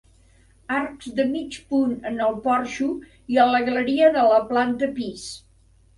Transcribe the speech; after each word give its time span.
Arcs 0.77 1.09
de 1.19 1.25
mig 1.33 1.57
punt 1.73 1.93
en 2.11 2.17
el 2.29 2.35
porxo 2.47 2.89
i 3.35 3.41
a 3.45 3.49
la 3.53 3.61
galeria 3.69 4.11
de 4.17 4.25
la 4.33 4.41
planta 4.53 4.91
pis. 4.97 5.29